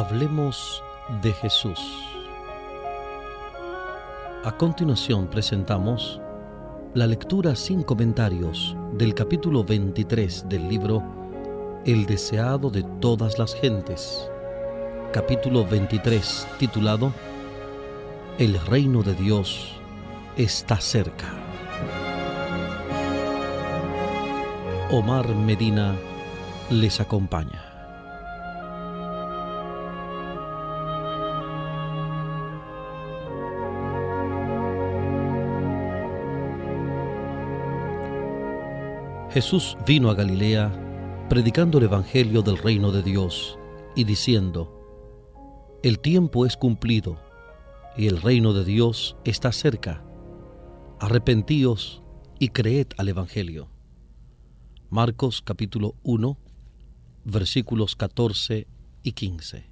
[0.00, 0.82] Hablemos
[1.20, 1.78] de Jesús.
[4.44, 6.18] A continuación presentamos
[6.94, 11.02] la lectura sin comentarios del capítulo 23 del libro
[11.84, 14.26] El deseado de todas las gentes.
[15.12, 17.12] Capítulo 23 titulado
[18.38, 19.70] El reino de Dios
[20.34, 21.28] está cerca.
[24.90, 25.94] Omar Medina
[26.70, 27.79] les acompaña.
[39.32, 43.56] Jesús vino a Galilea predicando el Evangelio del reino de Dios
[43.94, 44.76] y diciendo,
[45.84, 47.22] El tiempo es cumplido
[47.96, 50.02] y el reino de Dios está cerca.
[50.98, 52.02] Arrepentíos
[52.40, 53.70] y creed al Evangelio.
[54.88, 56.36] Marcos capítulo 1
[57.24, 58.66] versículos 14
[59.04, 59.70] y 15.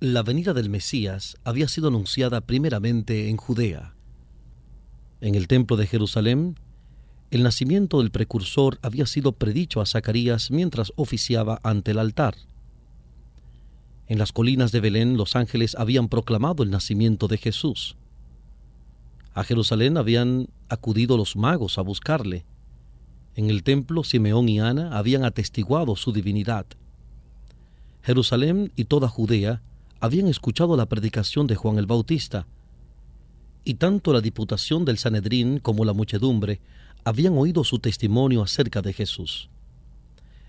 [0.00, 3.94] La venida del Mesías había sido anunciada primeramente en Judea.
[5.22, 6.56] En el templo de Jerusalén,
[7.30, 12.34] el nacimiento del precursor había sido predicho a Zacarías mientras oficiaba ante el altar.
[14.08, 17.96] En las colinas de Belén los ángeles habían proclamado el nacimiento de Jesús.
[19.32, 22.44] A Jerusalén habían acudido los magos a buscarle.
[23.36, 26.66] En el templo Simeón y Ana habían atestiguado su divinidad.
[28.02, 29.62] Jerusalén y toda Judea
[30.00, 32.48] habían escuchado la predicación de Juan el Bautista,
[33.62, 36.60] y tanto la diputación del Sanedrín como la muchedumbre
[37.04, 39.48] habían oído su testimonio acerca de Jesús.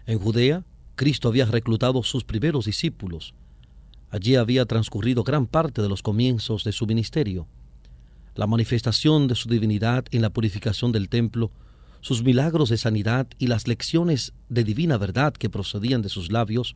[0.05, 0.63] En Judea,
[0.95, 3.33] Cristo había reclutado sus primeros discípulos.
[4.09, 7.47] Allí había transcurrido gran parte de los comienzos de su ministerio.
[8.35, 11.51] La manifestación de su divinidad en la purificación del templo,
[12.01, 16.75] sus milagros de sanidad y las lecciones de divina verdad que procedían de sus labios,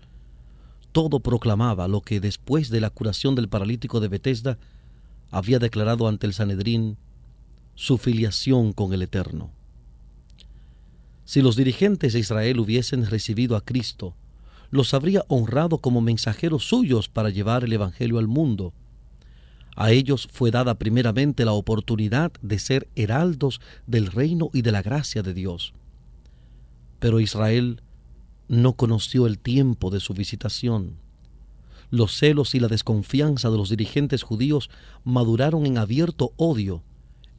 [0.92, 4.58] todo proclamaba lo que después de la curación del paralítico de Betesda
[5.30, 6.98] había declarado ante el Sanedrín
[7.74, 9.52] su filiación con el Eterno.
[11.26, 14.16] Si los dirigentes de Israel hubiesen recibido a Cristo,
[14.70, 18.74] los habría honrado como mensajeros suyos para llevar el Evangelio al mundo.
[19.76, 24.84] A ellos fue dada primeramente la oportunidad de ser heraldos del reino y de la
[24.84, 25.74] gracia de Dios.
[27.00, 27.82] Pero Israel
[28.48, 30.98] no conoció el tiempo de su visitación.
[31.90, 34.70] Los celos y la desconfianza de los dirigentes judíos
[35.04, 36.84] maduraron en abierto odio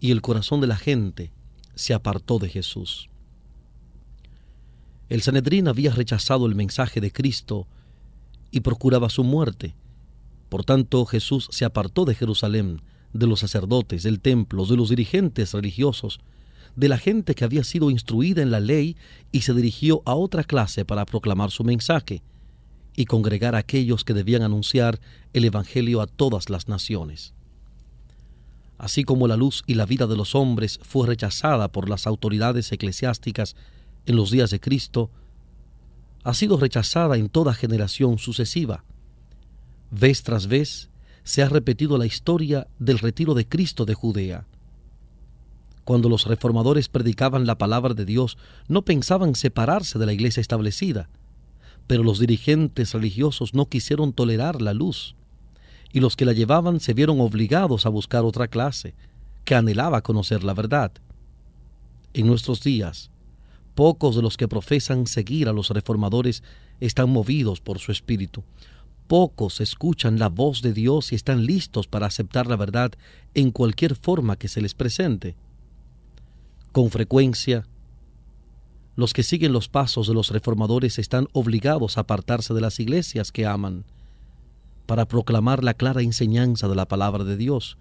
[0.01, 1.33] y el corazón de la gente
[1.75, 3.09] se apartó de Jesús.
[5.09, 7.67] El Sanedrín había rechazado el mensaje de Cristo
[8.50, 9.75] y procuraba su muerte.
[10.49, 15.53] Por tanto, Jesús se apartó de Jerusalén, de los sacerdotes, del templo, de los dirigentes
[15.53, 16.21] religiosos,
[16.75, 18.97] de la gente que había sido instruida en la ley
[19.33, 22.23] y se dirigió a otra clase para proclamar su mensaje
[22.94, 25.00] y congregar a aquellos que debían anunciar
[25.33, 27.34] el Evangelio a todas las naciones.
[28.78, 32.73] Así como la luz y la vida de los hombres fue rechazada por las autoridades
[32.73, 33.56] eclesiásticas
[34.06, 35.11] en los días de Cristo,
[36.25, 38.84] ha sido rechazada en toda generación sucesiva.
[39.91, 40.91] Vez tras vez
[41.22, 44.47] se ha repetido la historia del retiro de Cristo de Judea.
[45.84, 51.09] Cuando los reformadores predicaban la palabra de Dios, no pensaban separarse de la iglesia establecida,
[51.87, 55.15] pero los dirigentes religiosos no quisieron tolerar la luz,
[55.93, 58.94] y los que la llevaban se vieron obligados a buscar otra clase,
[59.44, 60.91] que anhelaba conocer la verdad.
[62.15, 63.11] En nuestros días,
[63.76, 66.42] Pocos de los que profesan seguir a los reformadores
[66.81, 68.42] están movidos por su espíritu.
[69.06, 72.92] Pocos escuchan la voz de Dios y están listos para aceptar la verdad
[73.34, 75.37] en cualquier forma que se les presente.
[76.72, 77.66] Con frecuencia,
[78.94, 83.31] los que siguen los pasos de los reformadores están obligados a apartarse de las iglesias
[83.31, 83.84] que aman
[84.87, 87.76] para proclamar la clara enseñanza de la palabra de Dios.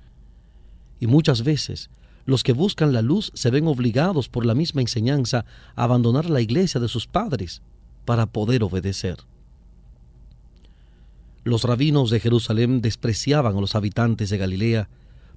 [1.00, 1.90] Y muchas veces
[2.26, 6.42] los que buscan la luz se ven obligados por la misma enseñanza a abandonar la
[6.42, 7.62] iglesia de sus padres
[8.04, 9.18] para poder obedecer.
[11.44, 14.90] Los rabinos de Jerusalén despreciaban a los habitantes de Galilea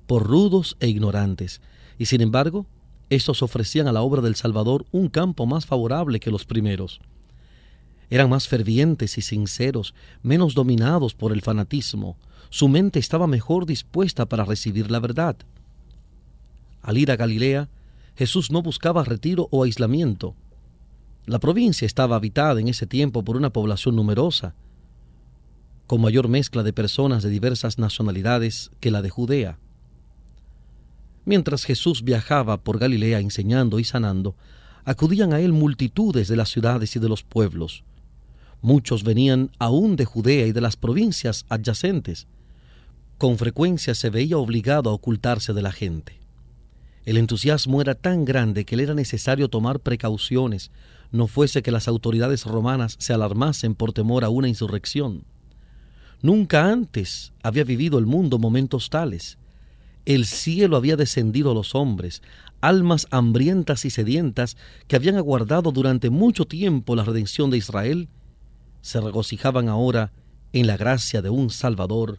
[0.07, 1.61] por rudos e ignorantes,
[1.99, 2.67] y sin embargo,
[3.11, 7.01] estos ofrecían a la obra del Salvador un campo más favorable que los primeros.
[8.11, 12.17] Eran más fervientes y sinceros, menos dominados por el fanatismo,
[12.51, 15.37] su mente estaba mejor dispuesta para recibir la verdad.
[16.83, 17.69] Al ir a Galilea,
[18.17, 20.35] Jesús no buscaba retiro o aislamiento.
[21.27, 24.55] La provincia estaba habitada en ese tiempo por una población numerosa,
[25.87, 29.59] con mayor mezcla de personas de diversas nacionalidades que la de Judea.
[31.25, 34.35] Mientras Jesús viajaba por Galilea enseñando y sanando,
[34.85, 37.85] acudían a él multitudes de las ciudades y de los pueblos.
[38.63, 42.27] Muchos venían aún de Judea y de las provincias adyacentes.
[43.19, 46.18] Con frecuencia se veía obligado a ocultarse de la gente.
[47.09, 50.71] El entusiasmo era tan grande que le era necesario tomar precauciones,
[51.11, 55.25] no fuese que las autoridades romanas se alarmasen por temor a una insurrección.
[56.21, 59.39] Nunca antes había vivido el mundo momentos tales.
[60.05, 62.21] El cielo había descendido a los hombres,
[62.61, 68.11] almas hambrientas y sedientas que habían aguardado durante mucho tiempo la redención de Israel,
[68.83, 70.13] se regocijaban ahora
[70.53, 72.19] en la gracia de un Salvador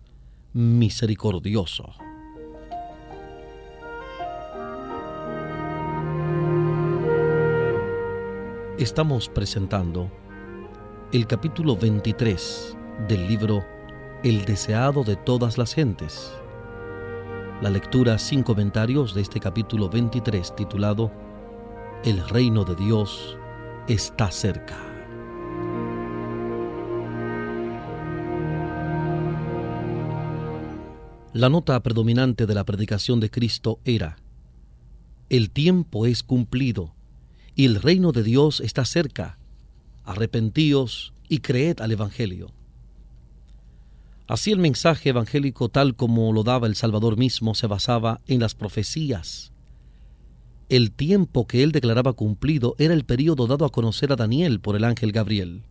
[0.52, 1.94] misericordioso.
[8.80, 10.10] Estamos presentando
[11.12, 12.78] el capítulo 23
[13.10, 13.66] del libro
[14.24, 16.32] El deseado de todas las gentes.
[17.62, 21.12] La lectura sin comentarios de este capítulo 23 titulado
[22.06, 23.38] El reino de Dios
[23.90, 24.78] está cerca.
[31.34, 34.16] La nota predominante de la predicación de Cristo era,
[35.28, 36.96] El tiempo es cumplido
[37.60, 39.38] y el reino de Dios está cerca.
[40.06, 42.54] Arrepentíos y creed al Evangelio.
[44.30, 48.56] Así el mensaje evangélico tal como lo daba el Salvador mismo se basaba en las
[48.56, 49.52] profecías.
[50.70, 54.78] El tiempo que él declaraba cumplido era el período dado a conocer a Daniel por
[54.78, 55.64] el ángel Gabriel.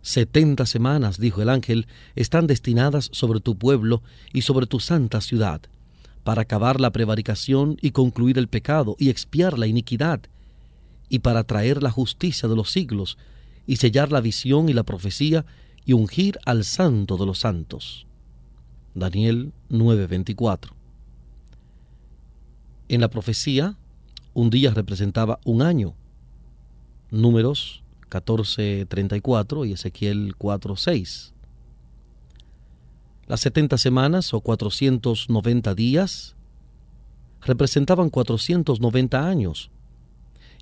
[0.00, 5.60] Setenta semanas, dijo el ángel, están destinadas sobre tu pueblo y sobre tu santa ciudad,
[6.22, 10.20] para acabar la prevaricación y concluir el pecado y expiar la iniquidad
[11.08, 13.18] y para traer la justicia de los siglos,
[13.66, 15.44] y sellar la visión y la profecía,
[15.84, 18.06] y ungir al santo de los santos.
[18.94, 20.72] Daniel 9:24.
[22.88, 23.76] En la profecía,
[24.32, 25.94] un día representaba un año.
[27.10, 31.32] Números 14:34 y Ezequiel 4:6.
[33.26, 36.36] Las 70 semanas o 490 días
[37.40, 39.70] representaban 490 años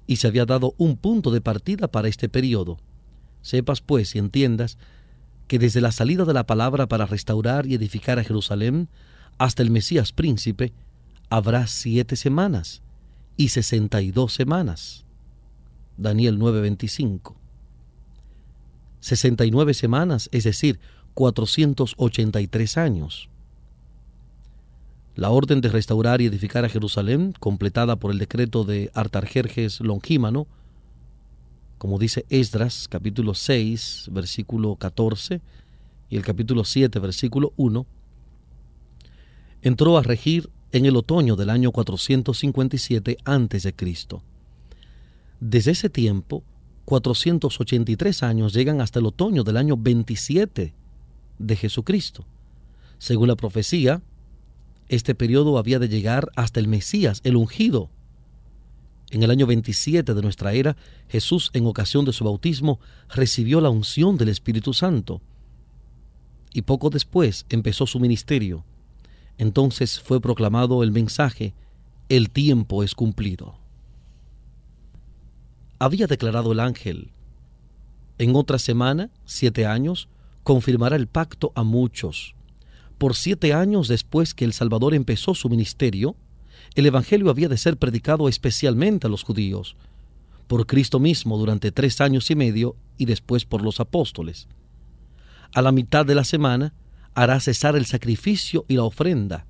[0.06, 2.78] y se había dado un punto de partida para este periodo.
[3.42, 4.78] Sepas pues y entiendas
[5.48, 8.88] que desde la salida de la palabra para restaurar y edificar a Jerusalén
[9.38, 10.72] hasta el Mesías príncipe
[11.28, 12.82] habrá siete semanas
[13.36, 15.04] y sesenta y dos semanas.
[15.96, 17.34] Daniel 9:25.
[19.00, 20.78] Sesenta y nueve semanas, es decir,
[21.14, 23.28] 483 años.
[25.14, 30.46] La orden de restaurar y edificar a Jerusalén, completada por el decreto de Artajerjes Longímano,
[31.76, 35.42] como dice Esdras capítulo 6, versículo 14,
[36.08, 37.86] y el capítulo 7, versículo 1,
[39.60, 43.74] entró a regir en el otoño del año 457 a.C.
[45.40, 46.42] Desde ese tiempo,
[46.86, 50.72] 483 años llegan hasta el otoño del año 27
[51.38, 52.24] de Jesucristo.
[52.98, 54.00] Según la profecía,
[54.92, 57.88] este periodo había de llegar hasta el Mesías, el ungido.
[59.10, 60.76] En el año 27 de nuestra era,
[61.08, 62.78] Jesús, en ocasión de su bautismo,
[63.08, 65.22] recibió la unción del Espíritu Santo.
[66.52, 68.66] Y poco después empezó su ministerio.
[69.38, 71.54] Entonces fue proclamado el mensaje,
[72.10, 73.54] el tiempo es cumplido.
[75.78, 77.12] Había declarado el ángel,
[78.18, 80.10] en otra semana, siete años,
[80.42, 82.34] confirmará el pacto a muchos
[82.98, 86.16] por siete años después que el Salvador empezó su ministerio,
[86.74, 89.76] el Evangelio había de ser predicado especialmente a los judíos,
[90.46, 94.48] por Cristo mismo durante tres años y medio y después por los apóstoles.
[95.54, 96.74] A la mitad de la semana
[97.14, 99.46] hará cesar el sacrificio y la ofrenda,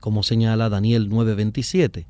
[0.00, 2.06] como señala Daniel 9:27.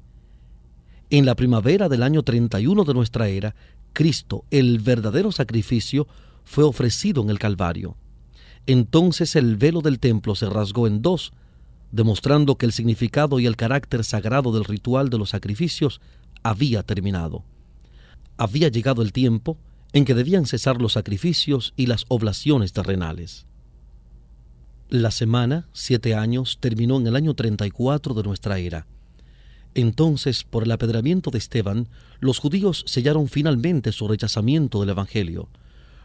[1.10, 3.54] En la primavera del año 31 de nuestra era,
[3.92, 6.08] Cristo, el verdadero sacrificio,
[6.44, 7.96] fue ofrecido en el Calvario.
[8.66, 11.32] Entonces el velo del templo se rasgó en dos,
[11.92, 16.00] demostrando que el significado y el carácter sagrado del ritual de los sacrificios
[16.42, 17.44] había terminado.
[18.36, 19.58] Había llegado el tiempo
[19.92, 23.46] en que debían cesar los sacrificios y las oblaciones terrenales.
[24.88, 28.86] La semana, siete años, terminó en el año 34 de nuestra era.
[29.74, 31.88] Entonces, por el apedramiento de Esteban,
[32.20, 35.48] los judíos sellaron finalmente su rechazamiento del Evangelio.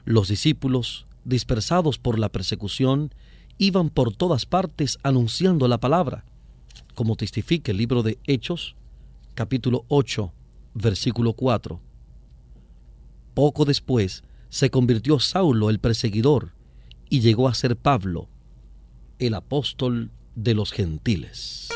[0.05, 3.13] Los discípulos, dispersados por la persecución,
[3.57, 6.25] iban por todas partes anunciando la palabra,
[6.95, 8.75] como testifica el libro de Hechos,
[9.35, 10.31] capítulo 8,
[10.73, 11.79] versículo 4.
[13.33, 16.53] Poco después se convirtió Saulo el perseguidor
[17.09, 18.29] y llegó a ser Pablo,
[19.19, 21.69] el apóstol de los gentiles.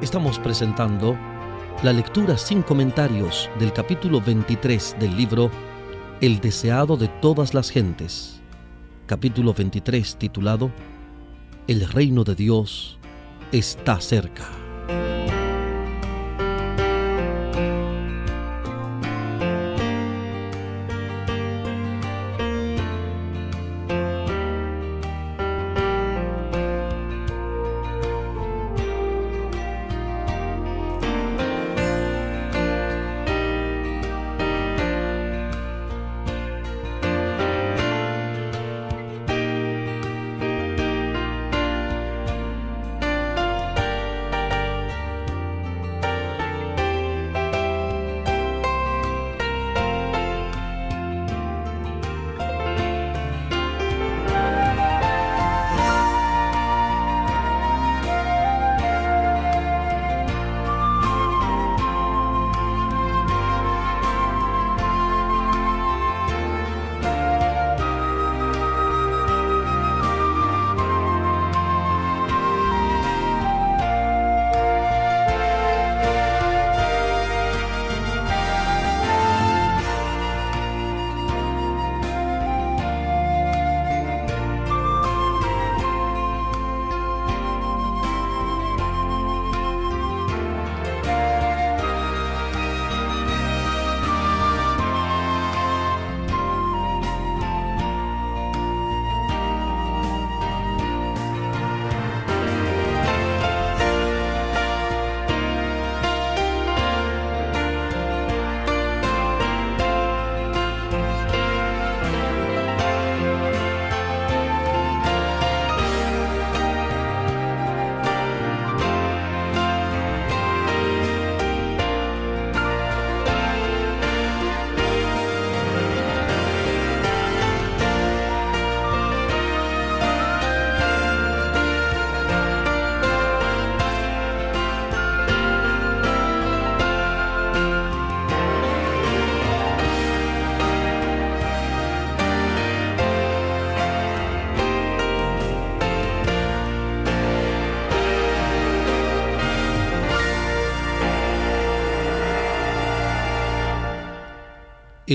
[0.00, 1.18] Estamos presentando
[1.82, 5.48] la lectura sin comentarios del capítulo 23 del libro
[6.20, 8.40] El deseado de todas las gentes,
[9.06, 10.72] capítulo 23 titulado
[11.68, 12.98] El reino de Dios
[13.52, 14.57] está cerca.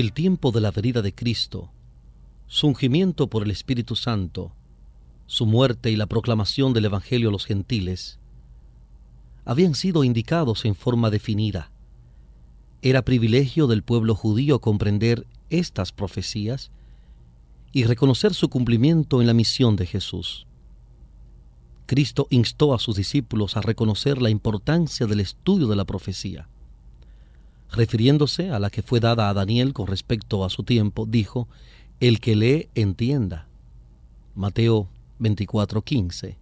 [0.00, 1.70] El tiempo de la venida de Cristo,
[2.48, 4.50] su ungimiento por el Espíritu Santo,
[5.26, 8.18] su muerte y la proclamación del Evangelio a los gentiles,
[9.44, 11.70] habían sido indicados en forma definida.
[12.82, 16.72] Era privilegio del pueblo judío comprender estas profecías
[17.70, 20.48] y reconocer su cumplimiento en la misión de Jesús.
[21.86, 26.48] Cristo instó a sus discípulos a reconocer la importancia del estudio de la profecía
[27.70, 31.48] refiriéndose a la que fue dada a Daniel con respecto a su tiempo, dijo,
[32.00, 33.46] el que lee entienda.
[34.34, 34.88] Mateo
[35.20, 36.36] 24:15.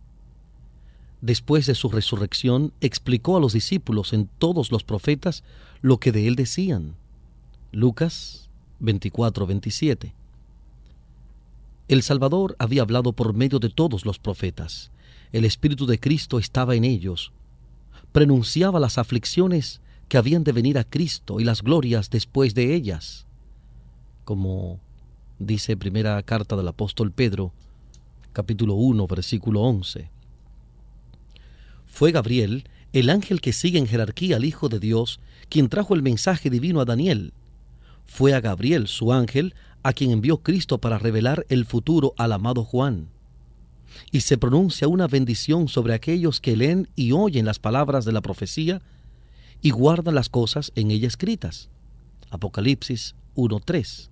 [1.20, 5.44] Después de su resurrección, explicó a los discípulos en todos los profetas
[5.80, 6.96] lo que de él decían.
[7.70, 8.48] Lucas
[8.80, 10.14] 24:27.
[11.88, 14.90] El Salvador había hablado por medio de todos los profetas.
[15.30, 17.32] El Espíritu de Cristo estaba en ellos.
[18.12, 19.81] Prenunciaba las aflicciones
[20.12, 23.24] que habían de venir a Cristo y las glorias después de ellas.
[24.26, 24.78] Como
[25.38, 27.54] dice primera carta del apóstol Pedro,
[28.34, 30.10] capítulo 1, versículo 11.
[31.86, 36.02] Fue Gabriel, el ángel que sigue en jerarquía al Hijo de Dios, quien trajo el
[36.02, 37.32] mensaje divino a Daniel.
[38.04, 42.64] Fue a Gabriel, su ángel, a quien envió Cristo para revelar el futuro al amado
[42.64, 43.08] Juan.
[44.10, 48.20] Y se pronuncia una bendición sobre aquellos que leen y oyen las palabras de la
[48.20, 48.82] profecía
[49.62, 51.70] y guardan las cosas en ella escritas.
[52.30, 54.10] Apocalipsis 1.3.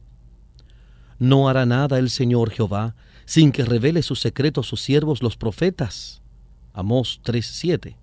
[1.18, 2.94] No hará nada el Señor Jehová
[3.26, 6.22] sin que revele sus secretos a sus siervos los profetas.
[6.72, 7.96] Amós 3.7.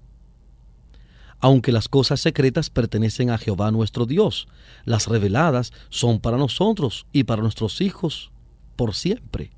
[1.39, 4.48] Aunque las cosas secretas pertenecen a Jehová nuestro Dios,
[4.86, 8.32] las reveladas son para nosotros y para nuestros hijos
[8.75, 9.51] por siempre.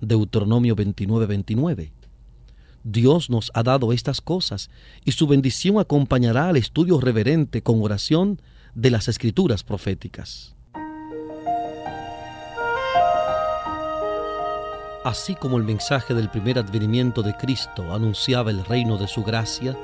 [0.00, 1.90] Deuteronomio 29.29.
[2.88, 4.70] Dios nos ha dado estas cosas
[5.04, 8.40] y su bendición acompañará al estudio reverente con oración
[8.76, 10.54] de las escrituras proféticas.
[15.04, 19.76] Así como el mensaje del primer advenimiento de Cristo anunciaba el reino de su gracia,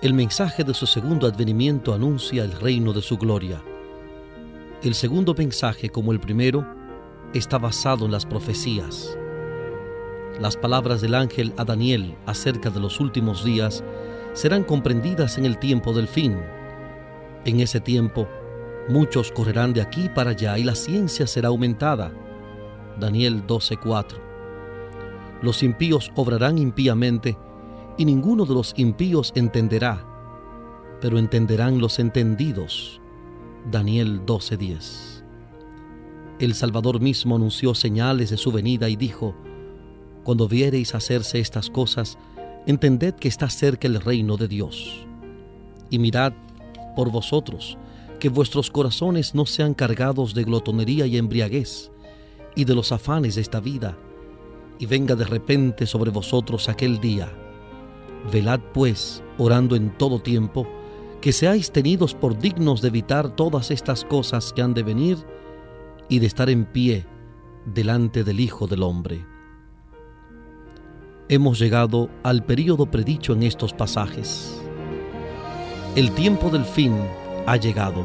[0.00, 3.60] el mensaje de su segundo advenimiento anuncia el reino de su gloria.
[4.84, 6.64] El segundo mensaje, como el primero,
[7.32, 9.16] está basado en las profecías
[10.40, 13.84] las palabras del ángel a Daniel acerca de los últimos días
[14.32, 16.36] serán comprendidas en el tiempo del fin.
[17.44, 18.26] En ese tiempo,
[18.88, 22.12] muchos correrán de aquí para allá y la ciencia será aumentada.
[22.98, 24.18] Daniel 12:4.
[25.40, 27.36] Los impíos obrarán impíamente
[27.96, 30.04] y ninguno de los impíos entenderá,
[31.00, 33.00] pero entenderán los entendidos.
[33.70, 35.22] Daniel 12:10.
[36.40, 39.36] El Salvador mismo anunció señales de su venida y dijo,
[40.24, 42.18] Cuando viereis hacerse estas cosas,
[42.66, 45.06] entended que está cerca el reino de Dios.
[45.90, 46.32] Y mirad
[46.96, 47.76] por vosotros,
[48.18, 51.90] que vuestros corazones no sean cargados de glotonería y embriaguez,
[52.54, 53.98] y de los afanes de esta vida,
[54.78, 57.30] y venga de repente sobre vosotros aquel día.
[58.32, 60.66] Velad pues, orando en todo tiempo,
[61.20, 65.18] que seáis tenidos por dignos de evitar todas estas cosas que han de venir
[66.08, 67.06] y de estar en pie
[67.66, 69.33] delante del Hijo del Hombre.
[71.30, 74.60] Hemos llegado al período predicho en estos pasajes.
[75.96, 76.94] El tiempo del fin
[77.46, 78.04] ha llegado.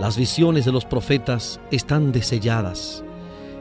[0.00, 3.04] Las visiones de los profetas están deselladas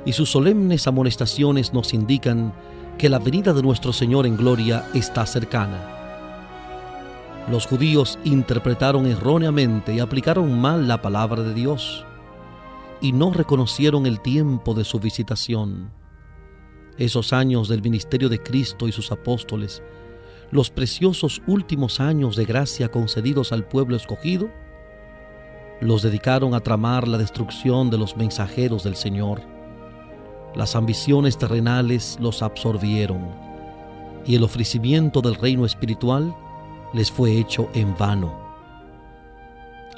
[0.03, 2.51] y sus solemnes amonestaciones nos indican
[2.97, 5.99] que la venida de nuestro Señor en gloria está cercana.
[7.51, 12.03] Los judíos interpretaron erróneamente y aplicaron mal la palabra de Dios
[12.99, 15.98] y no reconocieron el tiempo de su visitación.
[16.99, 19.81] Esos años del ministerio de Cristo y sus apóstoles,
[20.51, 24.49] los preciosos últimos años de gracia concedidos al pueblo escogido,
[25.79, 29.41] los dedicaron a tramar la destrucción de los mensajeros del Señor.
[30.55, 33.29] Las ambiciones terrenales los absorbieron
[34.25, 36.35] y el ofrecimiento del reino espiritual
[36.93, 38.37] les fue hecho en vano.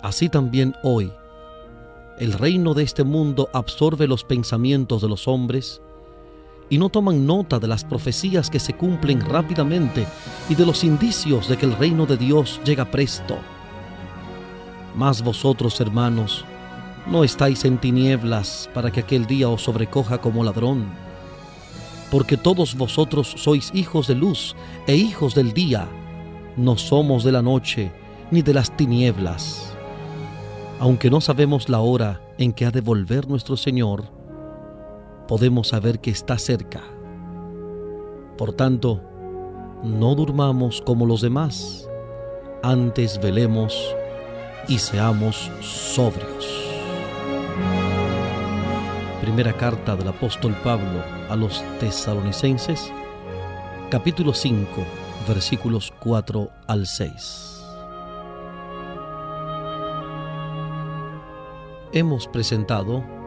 [0.04, 1.12] Así también hoy,
[2.20, 5.82] el reino de este mundo absorbe los pensamientos de los hombres
[6.72, 10.08] y no toman nota de las profecías que se cumplen rápidamente
[10.50, 13.38] y de los indicios de que el reino de Dios llega presto.
[14.96, 16.46] Mas vosotros, hermanos,
[17.06, 20.86] no estáis en tinieblas para que aquel día os sobrecoja como ladrón,
[22.10, 24.56] porque todos vosotros sois hijos de luz
[24.88, 25.90] e hijos del día
[26.56, 27.92] no somos de la noche
[28.32, 29.74] ni de las tinieblas.
[30.80, 34.21] Aunque no sabemos la hora en que ha de volver nuestro Señor,
[35.32, 36.82] podemos saber que está cerca.
[38.38, 39.02] Por tanto,
[39.82, 41.90] no durmamos como los demás,
[42.64, 43.96] antes velemos
[44.68, 46.70] y seamos sobrios.
[49.22, 52.92] Primera carta del apóstol Pablo a los tesalonicenses,
[53.90, 54.68] capítulo 5
[55.30, 57.64] versículos 4 al 6.
[61.94, 63.21] Hemos presentado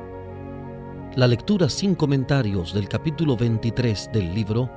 [1.16, 4.68] la lectura sin comentarios del capítulo 23 del libro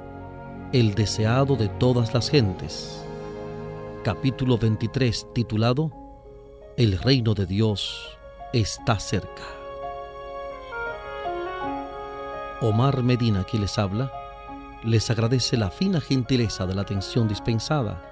[0.71, 3.03] El deseado de todas las gentes,
[4.03, 5.91] capítulo 23 titulado
[6.77, 8.19] El reino de Dios
[8.53, 9.41] está cerca.
[12.61, 14.11] Omar Medina, que les habla,
[14.83, 18.03] les agradece la fina gentileza de la atención dispensada.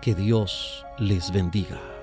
[0.00, 1.93] Que Dios les bendiga.